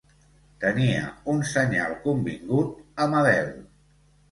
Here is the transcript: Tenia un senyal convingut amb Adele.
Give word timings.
Tenia 0.63 1.03
un 1.35 1.43
senyal 1.51 1.95
convingut 2.07 3.07
amb 3.07 3.21
Adele. 3.23 3.57